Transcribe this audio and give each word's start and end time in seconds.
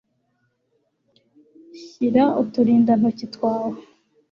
shyira 1.85 2.25
uturindantoki 2.41 3.25
twawe 3.33 3.77